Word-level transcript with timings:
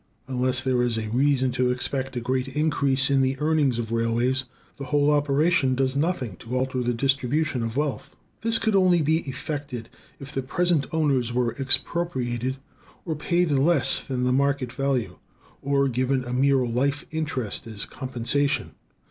Unless 0.27 0.63
there 0.63 0.81
is 0.81 0.97
reason 1.09 1.51
to 1.51 1.69
expect 1.69 2.15
a 2.15 2.19
great 2.21 2.47
increase 2.47 3.11
in 3.11 3.21
the 3.21 3.37
earnings 3.39 3.77
of 3.77 3.91
railways, 3.91 4.45
the 4.77 4.85
whole 4.85 5.11
operation 5.11 5.75
does 5.75 5.95
nothing 5.95 6.37
to 6.37 6.57
alter 6.57 6.81
the 6.81 6.91
distribution 6.91 7.61
of 7.61 7.77
wealth. 7.77 8.15
This 8.41 8.57
could 8.57 8.75
only 8.75 9.03
be 9.03 9.19
effected 9.29 9.89
if 10.19 10.31
the 10.31 10.41
present 10.41 10.87
owners 10.91 11.31
were 11.33 11.53
expropriated, 11.55 12.57
or 13.05 13.15
paid 13.15 13.51
less 13.51 14.03
than 14.03 14.23
the 14.23 14.33
market 14.33 14.73
value, 14.73 15.19
or 15.61 15.87
given 15.87 16.23
a 16.25 16.33
mere 16.33 16.65
life 16.65 17.05
interest 17.11 17.67
as 17.67 17.85
compensation. 17.85 18.71